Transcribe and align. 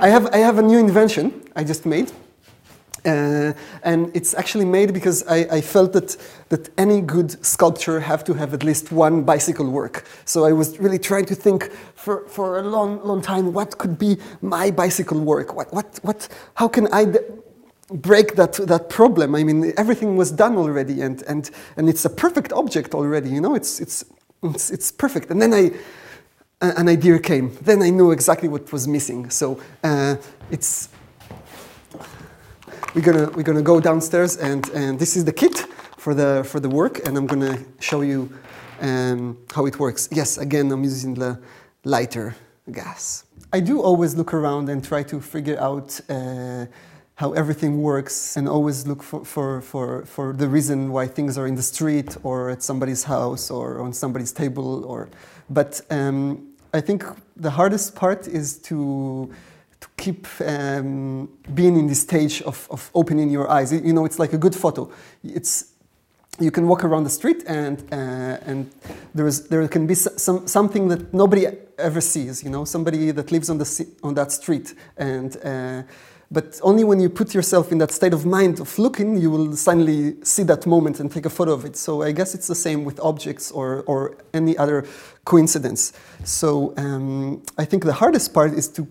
I 0.00 0.08
have, 0.08 0.26
I 0.32 0.38
have 0.38 0.58
a 0.58 0.62
new 0.62 0.78
invention 0.78 1.42
I 1.56 1.64
just 1.64 1.86
made. 1.86 2.12
Uh, 3.04 3.52
and 3.82 4.14
it's 4.14 4.32
actually 4.34 4.64
made 4.64 4.94
because 4.94 5.26
I, 5.26 5.38
I, 5.50 5.60
felt 5.60 5.92
that, 5.94 6.16
that 6.50 6.68
any 6.78 7.00
good 7.00 7.44
sculpture 7.44 7.98
have 7.98 8.22
to 8.24 8.34
have 8.34 8.54
at 8.54 8.62
least 8.62 8.92
one 8.92 9.24
bicycle 9.24 9.68
work. 9.68 10.04
So 10.24 10.44
I 10.44 10.52
was 10.52 10.78
really 10.78 11.00
trying 11.00 11.24
to 11.26 11.34
think 11.34 11.72
for, 11.96 12.28
for 12.28 12.60
a 12.60 12.62
long, 12.62 13.02
long 13.02 13.20
time, 13.20 13.52
what 13.52 13.76
could 13.76 13.98
be 13.98 14.18
my 14.40 14.70
bicycle 14.70 15.18
work? 15.18 15.56
What, 15.56 15.72
what, 15.72 15.98
what, 16.02 16.28
how 16.54 16.68
can 16.68 16.86
I 16.92 17.06
break 17.90 18.36
that, 18.36 18.52
that 18.52 18.88
problem? 18.88 19.34
I 19.34 19.42
mean, 19.42 19.72
everything 19.76 20.16
was 20.16 20.30
done 20.30 20.56
already 20.56 21.00
and, 21.00 21.22
and, 21.22 21.50
and 21.76 21.88
it's 21.88 22.04
a 22.04 22.10
perfect 22.10 22.52
object 22.52 22.94
already, 22.94 23.30
you 23.30 23.40
know, 23.40 23.56
it's, 23.56 23.80
it's, 23.80 24.04
it's, 24.44 24.70
it's 24.70 24.92
perfect. 24.92 25.30
And 25.32 25.42
then 25.42 25.52
I, 25.52 25.72
an 26.62 26.88
idea 26.88 27.18
came. 27.18 27.56
Then 27.60 27.82
I 27.82 27.90
knew 27.90 28.12
exactly 28.12 28.48
what 28.48 28.72
was 28.72 28.86
missing. 28.86 29.30
So 29.30 29.60
uh, 29.82 30.16
it's 30.50 30.88
we're 32.94 33.02
gonna 33.02 33.30
we're 33.30 33.42
gonna 33.42 33.62
go 33.62 33.80
downstairs 33.80 34.36
and 34.36 34.68
and 34.70 34.98
this 34.98 35.16
is 35.16 35.24
the 35.24 35.32
kit 35.32 35.66
for 35.98 36.14
the 36.14 36.44
for 36.44 36.60
the 36.60 36.68
work 36.68 37.06
and 37.06 37.16
I'm 37.16 37.26
gonna 37.26 37.58
show 37.80 38.02
you 38.02 38.30
um, 38.80 39.38
how 39.54 39.66
it 39.66 39.78
works. 39.78 40.08
Yes, 40.12 40.38
again 40.38 40.70
I'm 40.70 40.84
using 40.84 41.14
the 41.14 41.40
lighter 41.84 42.34
gas. 42.70 43.24
I 43.52 43.60
do 43.60 43.82
always 43.82 44.14
look 44.14 44.32
around 44.32 44.68
and 44.68 44.84
try 44.84 45.02
to 45.04 45.20
figure 45.20 45.58
out. 45.60 46.00
Uh, 46.08 46.66
how 47.16 47.32
everything 47.34 47.82
works 47.82 48.36
and 48.36 48.48
always 48.48 48.86
look 48.86 49.02
for, 49.02 49.22
for, 49.24 49.60
for, 49.60 50.04
for 50.06 50.32
the 50.32 50.48
reason 50.48 50.90
why 50.90 51.06
things 51.06 51.36
are 51.36 51.46
in 51.46 51.54
the 51.54 51.62
street 51.62 52.16
or 52.24 52.48
at 52.48 52.62
somebody's 52.62 53.04
house 53.04 53.50
or 53.50 53.80
on 53.80 53.92
somebody's 53.92 54.32
table 54.32 54.84
or 54.86 55.08
but 55.50 55.80
um, 55.90 56.51
I 56.72 56.80
think 56.80 57.04
the 57.36 57.50
hardest 57.50 57.94
part 57.94 58.26
is 58.26 58.58
to 58.58 59.30
to 59.80 59.88
keep 59.96 60.26
um, 60.46 61.28
being 61.54 61.76
in 61.76 61.88
this 61.88 62.00
stage 62.00 62.40
of, 62.42 62.68
of 62.70 62.88
opening 62.94 63.30
your 63.30 63.50
eyes. 63.50 63.72
You 63.72 63.92
know, 63.92 64.04
it's 64.04 64.18
like 64.18 64.32
a 64.32 64.38
good 64.38 64.54
photo. 64.54 64.90
It's 65.24 65.72
you 66.38 66.50
can 66.50 66.66
walk 66.66 66.84
around 66.84 67.04
the 67.04 67.10
street 67.10 67.44
and 67.46 67.82
uh, 67.92 68.50
and 68.50 68.70
there 69.14 69.26
is 69.26 69.48
there 69.48 69.66
can 69.68 69.86
be 69.86 69.94
some 69.94 70.46
something 70.46 70.88
that 70.88 71.12
nobody 71.12 71.46
ever 71.78 72.00
sees. 72.00 72.42
You 72.42 72.50
know, 72.50 72.64
somebody 72.64 73.10
that 73.10 73.30
lives 73.32 73.50
on 73.50 73.58
the 73.58 73.86
on 74.02 74.14
that 74.14 74.32
street 74.32 74.74
and. 74.96 75.36
Uh, 75.44 75.82
but 76.32 76.58
only 76.62 76.82
when 76.82 76.98
you 76.98 77.10
put 77.10 77.34
yourself 77.34 77.72
in 77.72 77.78
that 77.78 77.90
state 77.90 78.14
of 78.14 78.24
mind 78.24 78.58
of 78.58 78.78
looking, 78.78 79.18
you 79.18 79.30
will 79.30 79.54
suddenly 79.54 80.16
see 80.24 80.42
that 80.44 80.66
moment 80.66 80.98
and 80.98 81.12
take 81.12 81.26
a 81.26 81.30
photo 81.30 81.52
of 81.52 81.66
it. 81.66 81.76
So 81.76 82.02
I 82.02 82.12
guess 82.12 82.34
it's 82.34 82.46
the 82.46 82.54
same 82.54 82.84
with 82.84 82.98
objects 83.00 83.50
or, 83.50 83.82
or 83.82 84.16
any 84.32 84.56
other 84.56 84.86
coincidence. 85.26 85.92
So 86.24 86.72
um, 86.78 87.42
I 87.58 87.66
think 87.66 87.84
the 87.84 87.92
hardest 87.92 88.32
part 88.32 88.54
is 88.54 88.66
to 88.68 88.88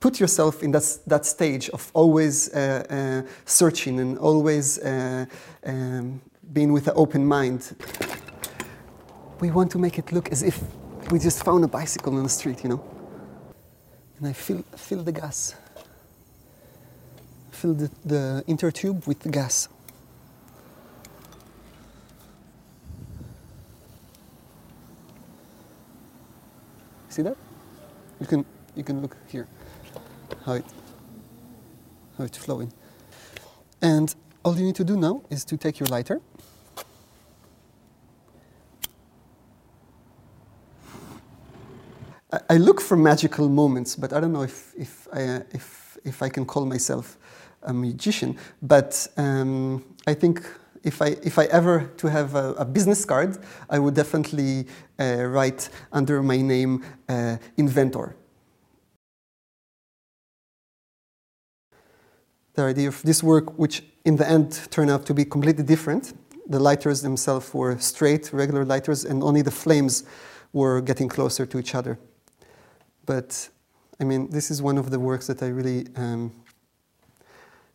put 0.00 0.20
yourself 0.20 0.62
in 0.62 0.70
that, 0.72 0.98
that 1.06 1.24
stage 1.24 1.70
of 1.70 1.90
always 1.94 2.52
uh, 2.52 2.84
uh, 2.90 3.30
searching 3.46 3.98
and 3.98 4.18
always 4.18 4.78
uh, 4.80 5.24
um, 5.64 6.20
being 6.52 6.74
with 6.74 6.88
an 6.88 6.94
open 6.94 7.24
mind. 7.24 7.74
We 9.40 9.50
want 9.50 9.70
to 9.70 9.78
make 9.78 9.98
it 9.98 10.12
look 10.12 10.30
as 10.30 10.42
if 10.42 10.62
we 11.10 11.18
just 11.18 11.42
found 11.42 11.64
a 11.64 11.68
bicycle 11.68 12.14
on 12.18 12.22
the 12.22 12.28
street, 12.28 12.62
you 12.62 12.68
know? 12.68 12.84
And 14.18 14.28
I 14.28 14.34
feel, 14.34 14.62
feel 14.76 15.02
the 15.02 15.12
gas 15.12 15.54
fill 17.64 17.72
the, 17.74 17.90
the 18.04 18.44
inner 18.46 18.70
tube 18.70 19.06
with 19.06 19.30
gas. 19.32 19.68
See 27.08 27.22
that? 27.22 27.36
You 28.20 28.26
can 28.26 28.44
you 28.76 28.84
can 28.84 29.00
look 29.00 29.16
here 29.28 29.46
how 30.44 30.54
it 30.54 30.64
how 32.18 32.24
it's 32.24 32.36
flowing. 32.36 32.70
And 33.80 34.14
all 34.44 34.56
you 34.58 34.64
need 34.64 34.76
to 34.76 34.84
do 34.84 34.96
now 34.96 35.22
is 35.30 35.44
to 35.46 35.56
take 35.56 35.80
your 35.80 35.88
lighter. 35.88 36.20
I, 42.30 42.40
I 42.50 42.56
look 42.58 42.80
for 42.82 42.96
magical 42.96 43.48
moments, 43.48 43.96
but 43.96 44.12
I 44.12 44.20
don't 44.20 44.32
know 44.32 44.42
if 44.42 44.74
if 44.76 45.08
I, 45.12 45.22
uh, 45.22 45.40
if 45.52 45.96
if 46.04 46.22
I 46.22 46.28
can 46.28 46.44
call 46.44 46.66
myself 46.66 47.16
a 47.64 47.72
magician, 47.72 48.36
but 48.62 49.08
um, 49.16 49.84
I 50.06 50.14
think 50.14 50.42
if 50.84 51.00
I, 51.00 51.16
if 51.22 51.38
I 51.38 51.44
ever 51.46 51.90
to 51.96 52.08
have 52.08 52.34
a, 52.34 52.52
a 52.54 52.64
business 52.64 53.04
card, 53.04 53.38
I 53.70 53.78
would 53.78 53.94
definitely 53.94 54.66
uh, 54.98 55.24
write 55.24 55.70
under 55.92 56.22
my 56.22 56.36
name 56.36 56.84
uh, 57.08 57.38
inventor. 57.56 58.16
The 62.54 62.62
idea 62.62 62.88
of 62.88 63.02
this 63.02 63.22
work, 63.22 63.58
which 63.58 63.82
in 64.04 64.16
the 64.16 64.28
end 64.28 64.68
turned 64.70 64.90
out 64.90 65.06
to 65.06 65.14
be 65.14 65.24
completely 65.24 65.64
different, 65.64 66.12
the 66.46 66.60
lighters 66.60 67.00
themselves 67.00 67.52
were 67.54 67.78
straight, 67.78 68.32
regular 68.32 68.64
lighters, 68.64 69.04
and 69.04 69.22
only 69.22 69.42
the 69.42 69.50
flames 69.50 70.04
were 70.52 70.80
getting 70.80 71.08
closer 71.08 71.46
to 71.46 71.58
each 71.58 71.74
other. 71.74 71.98
But 73.06 73.48
I 74.00 74.04
mean, 74.04 74.30
this 74.30 74.50
is 74.50 74.60
one 74.60 74.78
of 74.78 74.90
the 74.90 75.00
works 75.00 75.26
that 75.26 75.42
I 75.42 75.48
really 75.48 75.86
um, 75.96 76.32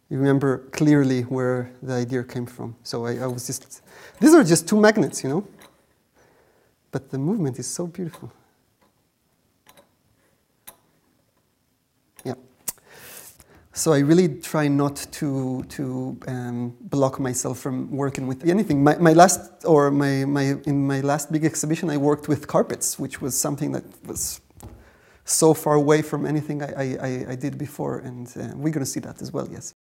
you 0.09 0.17
remember 0.17 0.57
clearly 0.71 1.21
where 1.21 1.71
the 1.83 1.93
idea 1.93 2.23
came 2.23 2.47
from. 2.47 2.75
So 2.83 3.05
I, 3.05 3.17
I, 3.17 3.27
was 3.27 3.45
just, 3.45 3.81
these 4.19 4.33
are 4.33 4.43
just 4.43 4.67
two 4.67 4.79
magnets, 4.79 5.23
you 5.23 5.29
know? 5.29 5.47
But 6.91 7.11
the 7.11 7.19
movement 7.19 7.59
is 7.59 7.67
so 7.67 7.85
beautiful. 7.85 8.31
Yeah. 12.25 12.33
So 13.71 13.93
I 13.93 13.99
really 13.99 14.39
try 14.39 14.67
not 14.67 14.95
to, 15.11 15.63
to 15.69 16.19
um, 16.27 16.75
block 16.81 17.19
myself 17.19 17.59
from 17.59 17.91
working 17.91 18.25
with 18.25 18.47
anything. 18.47 18.83
My, 18.83 18.97
my 18.97 19.13
last, 19.13 19.63
or 19.63 19.91
my, 19.91 20.25
my, 20.25 20.55
in 20.65 20.87
my 20.87 21.01
last 21.01 21.31
big 21.31 21.45
exhibition, 21.45 21.91
I 21.91 21.97
worked 21.97 22.27
with 22.27 22.47
carpets, 22.47 22.97
which 22.97 23.21
was 23.21 23.37
something 23.37 23.73
that 23.73 23.83
was 24.07 24.41
so 25.23 25.53
far 25.53 25.75
away 25.75 26.01
from 26.01 26.25
anything 26.25 26.63
I, 26.63 26.95
I, 26.95 27.25
I 27.29 27.35
did 27.35 27.59
before. 27.59 27.99
And 27.99 28.27
uh, 28.29 28.55
we're 28.55 28.73
going 28.73 28.83
to 28.83 28.87
see 28.87 29.01
that 29.01 29.21
as 29.21 29.31
well, 29.31 29.47
yes 29.51 29.75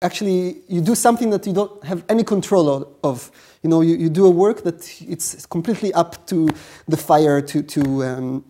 actually 0.00 0.62
you 0.68 0.80
do 0.80 0.94
something 0.94 1.30
that 1.30 1.46
you 1.46 1.52
don't 1.52 1.84
have 1.84 2.04
any 2.08 2.24
control 2.24 2.96
of. 3.02 3.30
You 3.62 3.70
know, 3.70 3.80
you, 3.80 3.96
you 3.96 4.08
do 4.08 4.26
a 4.26 4.30
work 4.30 4.62
that 4.62 5.02
it's 5.02 5.46
completely 5.46 5.92
up 5.92 6.26
to 6.26 6.48
the 6.86 6.96
fire 6.96 7.40
to 7.40 7.62
to 7.62 8.04
um, 8.04 8.44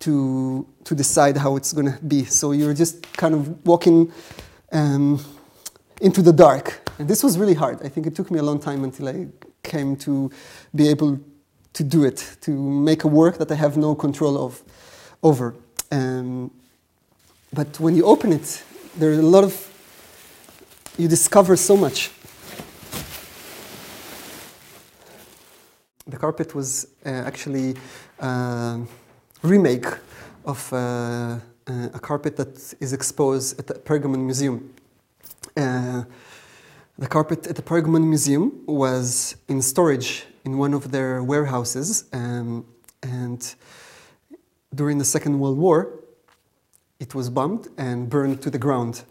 to 0.00 0.66
to 0.84 0.94
decide 0.94 1.36
how 1.36 1.56
it's 1.56 1.72
going 1.72 1.92
to 1.92 1.98
be. 2.04 2.24
So 2.24 2.52
you're 2.52 2.74
just 2.74 3.02
kind 3.16 3.34
of 3.34 3.66
walking 3.66 4.12
um, 4.72 5.20
into 6.00 6.22
the 6.22 6.32
dark, 6.32 6.90
and 6.98 7.08
this 7.08 7.22
was 7.22 7.38
really 7.38 7.54
hard. 7.54 7.82
I 7.84 7.88
think 7.88 8.06
it 8.06 8.14
took 8.14 8.30
me 8.30 8.38
a 8.38 8.42
long 8.42 8.58
time 8.58 8.84
until 8.84 9.08
I 9.08 9.28
came 9.62 9.96
to 9.96 10.30
be 10.74 10.88
able 10.88 11.20
to 11.74 11.84
do 11.84 12.04
it, 12.04 12.36
to 12.40 12.50
make 12.50 13.04
a 13.04 13.08
work 13.08 13.38
that 13.38 13.50
I 13.50 13.54
have 13.54 13.76
no 13.76 13.94
control 13.94 14.36
of 14.44 14.62
over. 15.22 15.54
Um, 15.90 16.50
but 17.52 17.78
when 17.78 17.94
you 17.96 18.04
open 18.04 18.32
it, 18.32 18.62
there's 18.96 19.18
a 19.18 19.22
lot 19.22 19.44
of 19.44 19.71
you 20.98 21.08
discover 21.08 21.56
so 21.56 21.76
much. 21.76 22.10
The 26.06 26.16
carpet 26.16 26.54
was 26.54 26.88
uh, 27.06 27.08
actually 27.08 27.76
a 28.18 28.26
uh, 28.26 28.78
remake 29.42 29.86
of 30.44 30.72
uh, 30.72 30.76
uh, 30.76 31.38
a 31.94 32.00
carpet 32.00 32.36
that 32.36 32.74
is 32.80 32.92
exposed 32.92 33.58
at 33.58 33.66
the 33.66 33.74
Pergamon 33.74 34.24
Museum. 34.24 34.74
Uh, 35.56 36.04
the 36.98 37.06
carpet 37.06 37.46
at 37.46 37.56
the 37.56 37.62
Pergamon 37.62 38.04
Museum 38.06 38.62
was 38.66 39.36
in 39.48 39.62
storage 39.62 40.26
in 40.44 40.58
one 40.58 40.74
of 40.74 40.90
their 40.90 41.22
warehouses, 41.22 42.04
um, 42.12 42.66
and 43.02 43.54
during 44.74 44.98
the 44.98 45.04
Second 45.04 45.38
World 45.38 45.56
War, 45.56 46.00
it 46.98 47.14
was 47.14 47.30
bombed 47.30 47.68
and 47.78 48.10
burned 48.10 48.42
to 48.42 48.50
the 48.50 48.58
ground. 48.58 49.04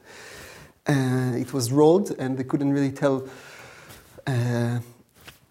Uh, 0.88 1.34
it 1.36 1.54
was 1.54 1.72
rolled, 1.72 2.12
and 2.18 2.38
they 2.38 2.44
couldn't 2.44 2.74
really 2.74 2.92
tell 2.92 3.28
uh, 4.28 4.80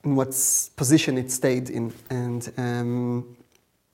in 0.05 0.17
what 0.17 0.29
position 0.77 1.19
it 1.19 1.31
stayed 1.31 1.71
in. 1.71 1.93
And 2.09 2.53
um, 2.57 3.37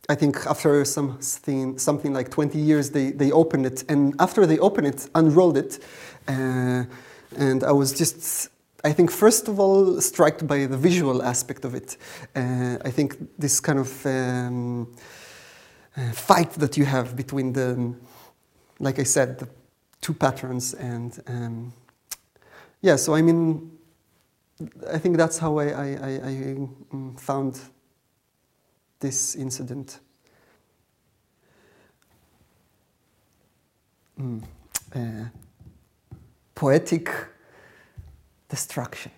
I 0.08 0.14
think 0.14 0.46
after 0.46 0.84
something, 0.84 1.78
something 1.78 2.12
like 2.12 2.30
20 2.30 2.58
years, 2.58 2.90
they, 2.90 3.10
they 3.10 3.32
opened 3.32 3.66
it. 3.66 3.84
And 3.88 4.14
after 4.18 4.46
they 4.46 4.58
opened 4.58 4.86
it, 4.86 5.08
unrolled 5.14 5.58
it, 5.58 5.78
uh, 6.28 6.84
and 7.36 7.64
I 7.64 7.72
was 7.72 7.92
just, 7.92 8.48
I 8.84 8.92
think, 8.92 9.10
first 9.10 9.48
of 9.48 9.58
all, 9.58 10.00
struck 10.00 10.46
by 10.46 10.66
the 10.66 10.76
visual 10.76 11.22
aspect 11.22 11.64
of 11.64 11.74
it. 11.74 11.96
Uh, 12.34 12.78
I 12.84 12.90
think 12.90 13.16
this 13.38 13.60
kind 13.60 13.78
of 13.78 14.06
um, 14.06 14.94
uh, 15.96 16.12
fight 16.12 16.52
that 16.52 16.76
you 16.76 16.84
have 16.84 17.16
between 17.16 17.52
the, 17.52 17.94
like 18.78 18.98
I 18.98 19.04
said, 19.04 19.38
the 19.38 19.48
two 20.00 20.14
patterns 20.14 20.74
and 20.74 21.20
um, 21.26 21.72
yeah 22.80 22.96
so 22.96 23.14
i 23.14 23.22
mean 23.22 23.70
i 24.92 24.98
think 24.98 25.16
that's 25.16 25.38
how 25.38 25.58
i, 25.58 25.66
I, 25.66 25.86
I, 25.86 26.10
I 26.10 26.32
mm, 26.92 27.18
found 27.20 27.60
this 29.00 29.34
incident 29.34 30.00
mm, 34.18 34.42
uh, 34.94 35.28
poetic 36.54 37.10
destruction. 38.48 39.12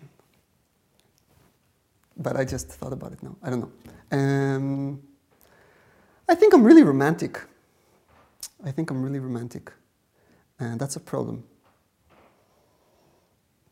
But 2.17 2.37
I 2.37 2.45
just 2.45 2.69
thought 2.69 2.93
about 2.93 3.13
it 3.13 3.23
now. 3.23 3.37
I 3.43 3.51
don't 3.51 3.61
know. 3.61 3.73
Um, 4.11 5.03
I 6.29 6.35
think 6.35 6.53
I'm 6.53 6.65
really 6.65 6.83
romantic. 6.83 7.41
I 8.65 8.73
think 8.73 8.91
I'm 8.91 9.03
really 9.03 9.21
romantic. 9.21 9.73
And 10.61 10.81
that's 10.81 10.97
a 10.97 11.01
problem. 11.01 11.45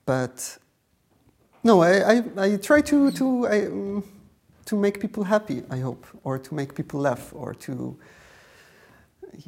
But 0.04 0.58
no, 1.64 1.82
I, 1.82 2.18
I, 2.18 2.22
I 2.38 2.56
try 2.56 2.80
to, 2.82 3.10
to, 3.10 3.46
I, 3.46 3.66
um, 3.66 4.04
to 4.66 4.76
make 4.76 5.00
people 5.00 5.24
happy, 5.24 5.64
I 5.68 5.78
hope, 5.78 6.06
or 6.22 6.38
to 6.38 6.54
make 6.54 6.74
people 6.74 7.00
laugh, 7.00 7.32
or 7.34 7.54
to, 7.54 7.98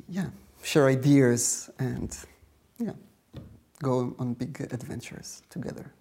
yeah, 0.08 0.26
share 0.62 0.88
ideas 0.88 1.70
and, 1.78 2.16
yeah, 2.78 2.92
go 3.80 4.16
on 4.18 4.34
big 4.34 4.60
adventures 4.72 5.42
together. 5.48 5.92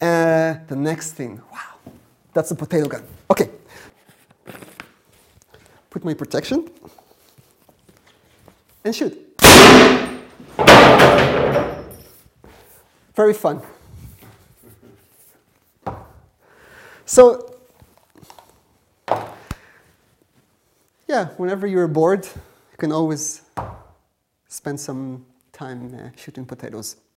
Uh, 0.00 0.54
the 0.66 0.76
next 0.76 1.12
thing, 1.12 1.40
wow, 1.52 1.92
that's 2.32 2.50
a 2.50 2.54
potato 2.56 2.88
gun. 2.88 3.04
Okay. 3.30 3.50
Put 5.98 6.04
my 6.04 6.14
protection 6.14 6.70
and 8.84 8.94
shoot. 8.94 9.18
Very 13.16 13.34
fun. 13.34 13.60
So, 17.04 17.52
yeah, 21.08 21.30
whenever 21.36 21.66
you're 21.66 21.88
bored, 21.88 22.26
you 22.26 22.78
can 22.78 22.92
always 22.92 23.42
spend 24.46 24.78
some 24.78 25.26
time 25.50 25.92
uh, 25.92 26.10
shooting 26.16 26.46
potatoes. 26.46 26.94